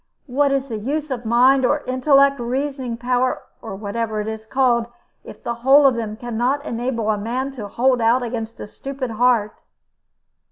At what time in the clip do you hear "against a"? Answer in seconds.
8.23-8.65